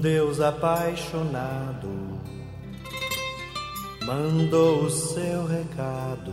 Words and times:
Deus 0.00 0.40
apaixonado 0.40 1.88
mandou 4.04 4.84
o 4.84 4.90
seu 4.90 5.46
recado 5.46 6.32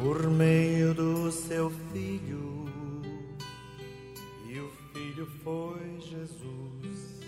por 0.00 0.30
meio 0.30 0.94
do 0.94 1.30
seu 1.30 1.70
filho, 1.92 2.66
e 4.48 4.58
o 4.58 4.70
filho 4.92 5.26
foi 5.44 6.00
Jesus. 6.00 7.20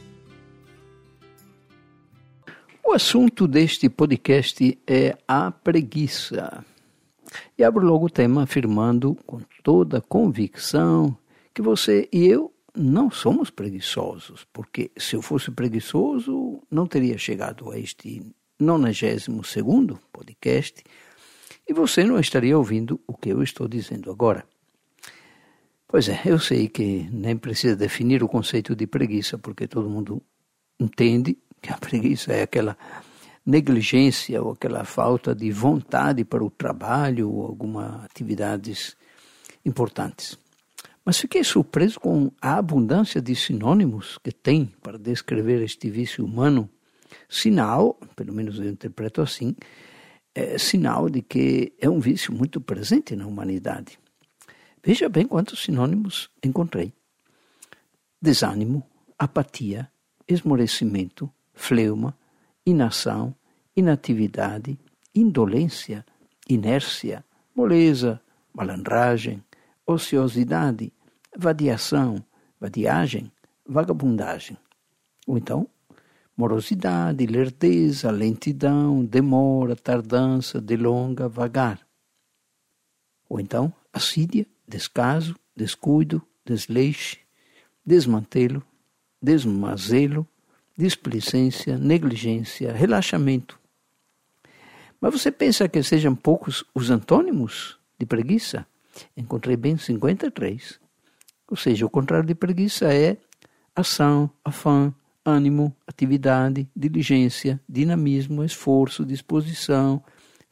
O 2.82 2.93
assunto 2.93 3.46
deste 3.46 3.89
podcast 3.91 4.79
é 4.86 5.19
a 5.29 5.50
preguiça. 5.50 6.64
E 7.58 7.64
abro 7.64 7.85
logo 7.85 8.07
o 8.07 8.11
tema 8.11 8.44
afirmando 8.44 9.14
com 9.27 9.41
toda 9.63 10.00
convicção 10.00 11.16
que 11.53 11.61
você 11.61 12.08
e 12.13 12.27
eu 12.27 12.54
não 12.77 13.11
somos 13.11 13.51
preguiçosos, 13.51 14.46
porque 14.53 14.91
se 14.96 15.14
eu 15.14 15.23
fosse 15.23 15.51
preguiçoso, 15.51 16.63
não 16.71 16.87
teria 16.87 17.17
chegado 17.17 17.71
a 17.71 17.79
este 17.79 18.23
92 18.59 19.29
podcast 20.13 20.83
e 21.69 21.73
você 21.73 22.05
não 22.05 22.19
estaria 22.19 22.57
ouvindo 22.59 23.00
o 23.07 23.14
que 23.17 23.31
eu 23.31 23.43
estou 23.43 23.69
dizendo 23.69 24.11
agora. 24.11 24.45
Pois 25.87 26.09
é, 26.09 26.21
eu 26.25 26.41
sei 26.41 26.69
que 26.69 27.09
nem 27.13 27.37
precisa 27.37 27.77
definir 27.77 28.23
o 28.23 28.29
conceito 28.29 28.75
de 28.75 28.86
preguiça, 28.86 29.39
porque 29.39 29.69
todo 29.69 29.89
mundo 29.89 30.21
entende 30.79 31.39
que 31.63 31.72
a 31.72 31.79
preguiça 31.79 32.33
é 32.33 32.42
aquela 32.42 32.77
negligência 33.47 34.42
ou 34.42 34.53
aquela 34.53 34.84
falta 34.84 35.34
de 35.34 35.50
vontade 35.53 36.25
para 36.25 36.42
o 36.42 36.50
trabalho 36.50 37.31
ou 37.31 37.47
algumas 37.47 38.05
atividades 38.05 38.97
importantes. 39.64 40.38
Mas 41.05 41.19
fiquei 41.19 41.44
surpreso 41.44 42.00
com 42.00 42.33
a 42.41 42.56
abundância 42.56 43.20
de 43.20 43.36
sinônimos 43.36 44.19
que 44.19 44.33
tem 44.33 44.72
para 44.83 44.98
descrever 44.98 45.62
este 45.62 45.91
vício 45.91 46.24
humano, 46.24 46.69
sinal, 47.28 47.98
pelo 48.16 48.33
menos 48.33 48.58
eu 48.58 48.70
interpreto 48.70 49.20
assim, 49.20 49.55
é 50.34 50.56
sinal 50.58 51.10
de 51.10 51.20
que 51.20 51.75
é 51.78 51.88
um 51.88 52.00
vício 52.00 52.32
muito 52.32 52.60
presente 52.60 53.14
na 53.14 53.27
humanidade. 53.27 53.98
Veja 54.82 55.08
bem 55.08 55.27
quantos 55.27 55.62
sinônimos 55.62 56.30
encontrei: 56.42 56.92
desânimo, 58.20 58.82
apatia, 59.19 59.91
esmorecimento, 60.27 61.30
fleuma, 61.52 62.16
inação, 62.64 63.34
inatividade, 63.77 64.78
indolência, 65.14 66.05
inércia, 66.48 67.25
moleza, 67.55 68.20
malandragem, 68.52 69.42
ociosidade, 69.86 70.92
vadiação, 71.36 72.24
vadiagem, 72.60 73.30
vagabundagem. 73.66 74.56
Ou 75.26 75.38
então, 75.38 75.68
morosidade, 76.36 77.26
lerdeza, 77.26 78.10
lentidão, 78.10 79.04
demora, 79.04 79.76
tardança, 79.76 80.60
delonga, 80.60 81.28
vagar. 81.28 81.80
Ou 83.28 83.41
então, 83.41 83.72
assídia, 83.92 84.46
descaso, 84.66 85.36
descuido, 85.56 86.22
desleixo, 86.44 87.19
desmantelo, 87.84 88.62
desmazelo, 89.22 90.26
displicência, 90.76 91.78
negligência, 91.78 92.72
relaxamento. 92.72 93.58
Mas 95.00 95.12
você 95.12 95.30
pensa 95.30 95.69
que 95.69 95.82
sejam 95.82 96.14
poucos 96.14 96.64
os 96.74 96.91
antônimos 96.91 97.78
de 97.98 98.06
preguiça? 98.06 98.66
Encontrei 99.17 99.56
bem 99.56 99.77
53. 99.77 100.81
Ou 101.50 101.56
seja, 101.56 101.87
o 101.87 101.91
contrário 101.91 102.27
de 102.27 102.34
preguiça 102.34 102.93
é 102.93 103.16
ação, 103.75 104.31
afã, 104.44 104.94
ânimo, 105.25 105.75
atividade, 105.87 106.69
diligência, 106.75 107.60
dinamismo, 107.69 108.44
esforço, 108.44 109.04
disposição, 109.04 110.03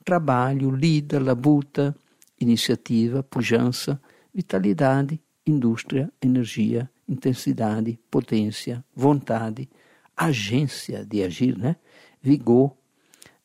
trabalho, 0.05 0.71
lida, 0.71 1.21
labuta, 1.21 1.95
iniciativa, 2.41 3.23
pujança, 3.23 4.01
vitalidade, 4.35 5.21
indústria, 5.47 6.11
energia, 6.21 6.91
intensidade, 7.09 7.99
potência, 8.11 8.85
vontade, 8.95 9.69
agência 10.17 11.05
de 11.05 11.23
agir, 11.23 11.57
né? 11.57 11.77
vigor, 12.21 12.77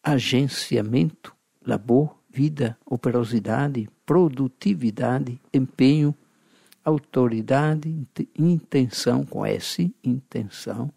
agenciamento, 0.02 1.36
labor, 1.66 2.17
vida, 2.38 2.78
operosidade, 2.86 3.90
produtividade, 4.06 5.42
empenho, 5.52 6.14
autoridade, 6.86 8.08
intenção 8.38 9.26
com 9.26 9.44
S, 9.44 9.92
intenção, 10.04 10.92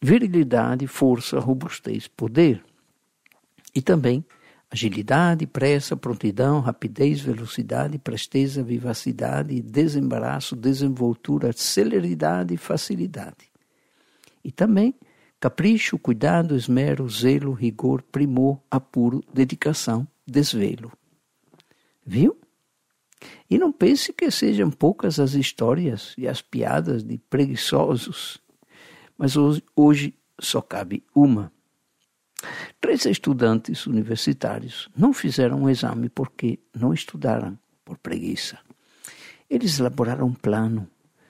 virilidade, 0.00 0.86
força, 0.86 1.38
robustez, 1.38 2.08
poder. 2.08 2.64
E 3.74 3.82
também 3.82 4.24
agilidade, 4.70 5.46
pressa, 5.46 5.94
prontidão, 5.98 6.60
rapidez, 6.60 7.20
velocidade, 7.20 7.98
presteza, 7.98 8.62
vivacidade, 8.62 9.60
desembaraço, 9.60 10.56
desenvoltura, 10.56 11.52
celeridade 11.52 12.54
e 12.54 12.56
facilidade. 12.56 13.52
E 14.42 14.50
também 14.50 14.94
capricho, 15.38 15.98
cuidado, 15.98 16.56
esmero, 16.56 17.06
zelo, 17.06 17.52
rigor, 17.52 18.00
primor, 18.00 18.58
apuro, 18.70 19.22
dedicação, 19.34 20.08
desvelo. 20.26 20.92
Viu? 22.04 22.38
E 23.48 23.58
não 23.58 23.70
pense 23.70 24.12
que 24.12 24.30
sejam 24.30 24.70
poucas 24.70 25.20
as 25.20 25.34
histórias 25.34 26.14
e 26.18 26.26
as 26.26 26.42
piadas 26.42 27.04
de 27.04 27.18
preguiçosos, 27.18 28.40
mas 29.16 29.36
hoje, 29.36 29.62
hoje 29.76 30.14
só 30.40 30.60
cabe 30.60 31.04
uma. 31.14 31.52
Três 32.80 33.04
estudantes 33.04 33.86
universitários 33.86 34.88
não 34.96 35.12
fizeram 35.12 35.62
um 35.62 35.70
exame 35.70 36.08
porque 36.08 36.58
não 36.74 36.92
estudaram 36.92 37.56
por 37.84 37.98
preguiça. 37.98 38.58
Eles 39.48 39.78
elaboraram 39.78 40.26
um 40.26 40.34
plano, 40.34 40.88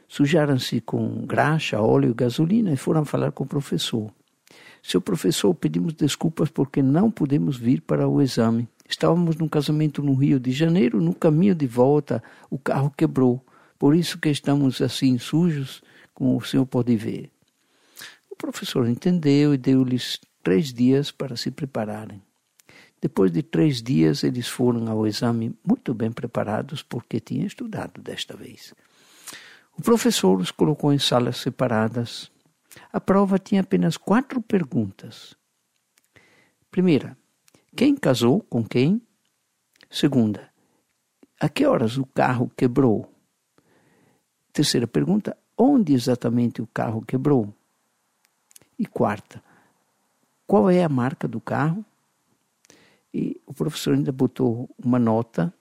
sujaram-se 0.09 0.81
com 0.81 1.27
graxa, 1.27 1.81
óleo 1.81 2.11
e 2.11 2.15
gasolina 2.15 2.73
e 2.73 2.77
foram 2.77 3.05
falar 3.05 3.33
com 3.33 3.45
o 3.45 3.49
professor. 3.49 4.13
Seu 4.83 5.01
professor, 5.01 5.55
pedimos 5.55 5.95
desculpas 5.95 6.51
porque 6.51 6.83
não 6.83 7.11
pudemos 7.11 7.57
vir 7.57 7.81
para 7.83 8.09
o 8.09 8.23
exame. 8.23 8.69
Estávamos 8.93 9.37
num 9.37 9.49
casamento 9.49 10.03
no 10.03 10.13
Rio 10.13 10.39
de 10.39 10.53
Janeiro, 10.53 11.01
no 11.01 11.15
caminho 11.15 11.55
de 11.55 11.67
volta, 11.67 12.23
o 12.51 12.59
carro 12.59 12.93
quebrou. 12.95 13.43
Por 13.79 13.97
isso 13.97 14.19
que 14.19 14.29
estamos 14.29 14.83
assim 14.83 15.17
sujos, 15.17 15.83
como 16.13 16.37
o 16.37 16.45
senhor 16.45 16.67
pode 16.67 16.95
ver. 16.95 17.31
O 18.31 18.37
professor 18.37 18.87
entendeu 18.87 19.55
e 19.55 19.57
deu-lhes 19.57 20.21
três 20.43 20.75
dias 20.75 21.11
para 21.11 21.37
se 21.37 21.51
prepararem. 21.51 22.21
Depois 23.01 23.33
de 23.33 23.43
três 23.43 23.83
dias, 23.83 24.23
eles 24.23 24.47
foram 24.47 24.87
ao 24.91 25.07
exame 25.07 25.57
muito 25.67 25.95
bem 25.95 26.13
preparados, 26.13 26.83
porque 26.83 27.19
tinham 27.19 27.47
estudado 27.47 27.99
desta 28.03 28.37
vez. 28.37 28.75
O 29.75 29.81
professor 29.81 30.39
os 30.39 30.51
colocou 30.51 30.93
em 30.93 30.99
salas 30.99 31.39
separadas. 31.39 32.31
A 32.93 33.01
prova 33.01 33.39
tinha 33.39 33.63
apenas 33.63 33.97
quatro 33.97 34.43
perguntas. 34.43 35.35
Primeira, 36.71 37.17
quem 37.75 37.97
casou 37.97 38.41
com 38.41 38.63
quem? 38.63 39.01
Segunda, 39.91 40.51
a 41.41 41.49
que 41.49 41.67
horas 41.67 41.97
o 41.97 42.05
carro 42.05 42.51
quebrou? 42.57 43.11
Terceira 44.53 44.87
pergunta, 44.87 45.37
onde 45.57 45.95
exatamente 45.95 46.61
o 46.61 46.67
carro 46.67 47.03
quebrou? 47.03 47.53
E 48.79 48.85
quarta, 48.85 49.43
qual 50.47 50.69
é 50.69 50.85
a 50.85 50.89
marca 50.89 51.27
do 51.27 51.41
carro? 51.41 51.85
E 53.13 53.41
o 53.47 53.55
professor 53.55 53.95
ainda 53.95 54.13
botou 54.13 54.69
uma 54.79 54.99
nota 54.99 55.53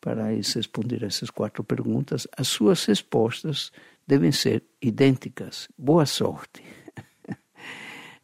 para 0.00 0.32
eles 0.32 0.52
responder 0.52 1.02
essas 1.02 1.30
quatro 1.30 1.64
perguntas. 1.64 2.26
As 2.36 2.48
suas 2.48 2.84
respostas 2.84 3.72
devem 4.06 4.32
ser 4.32 4.62
idênticas. 4.80 5.68
Boa 5.78 6.04
sorte. 6.04 6.62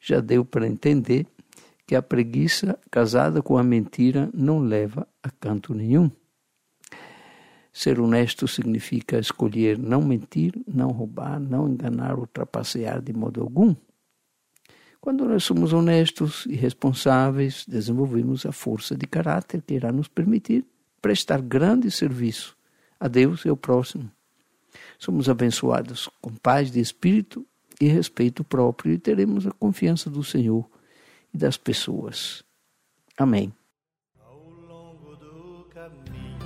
Já 0.00 0.20
deu 0.20 0.44
para 0.44 0.66
entender 0.66 1.26
que 1.88 1.96
a 1.96 2.02
preguiça 2.02 2.78
casada 2.90 3.40
com 3.40 3.56
a 3.56 3.62
mentira 3.64 4.28
não 4.34 4.58
leva 4.58 5.08
a 5.22 5.30
canto 5.30 5.72
nenhum. 5.72 6.10
Ser 7.72 7.98
honesto 7.98 8.46
significa 8.46 9.18
escolher 9.18 9.78
não 9.78 10.02
mentir, 10.02 10.52
não 10.66 10.90
roubar, 10.90 11.40
não 11.40 11.66
enganar 11.66 12.18
ou 12.18 12.26
trapacear 12.26 13.00
de 13.00 13.14
modo 13.14 13.40
algum. 13.40 13.74
Quando 15.00 15.24
nós 15.24 15.44
somos 15.44 15.72
honestos 15.72 16.44
e 16.44 16.54
responsáveis, 16.54 17.64
desenvolvemos 17.66 18.44
a 18.44 18.52
força 18.52 18.94
de 18.94 19.06
caráter 19.06 19.62
que 19.62 19.72
irá 19.72 19.90
nos 19.90 20.08
permitir 20.08 20.66
prestar 21.00 21.40
grande 21.40 21.90
serviço 21.90 22.54
a 23.00 23.08
Deus 23.08 23.46
e 23.46 23.48
ao 23.48 23.56
próximo. 23.56 24.10
Somos 24.98 25.26
abençoados 25.26 26.10
com 26.20 26.34
paz 26.34 26.70
de 26.70 26.80
espírito 26.80 27.46
e 27.80 27.86
respeito 27.86 28.44
próprio 28.44 28.92
e 28.92 28.98
teremos 28.98 29.46
a 29.46 29.52
confiança 29.52 30.10
do 30.10 30.22
Senhor 30.22 30.68
e 31.32 31.38
das 31.38 31.56
pessoas. 31.56 32.42
Amém. 33.16 33.52
Ao 34.20 34.38
longo 34.38 35.16
do 35.16 35.66
caminho 35.70 36.38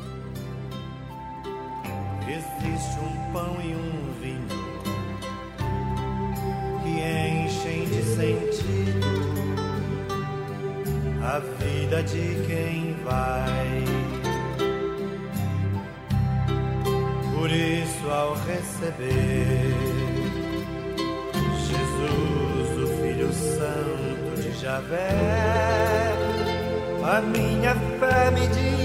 existe 2.28 2.98
um 3.00 3.32
pão 3.32 3.60
e 3.60 3.74
um 3.74 4.12
vinho 4.20 4.62
que 6.82 6.90
enchem 6.90 7.84
de 7.86 8.02
sentido 8.02 9.42
a 11.22 11.38
vida 11.38 12.02
de 12.02 12.46
quem 12.46 12.94
vai. 13.04 13.84
Por 17.34 17.50
isso, 17.50 18.10
ao 18.10 18.34
receber 18.34 19.91
Javé, 24.72 25.10
a 27.04 27.20
minha 27.20 27.74
fé 28.00 28.30
me 28.30 28.46
diz 28.54 28.81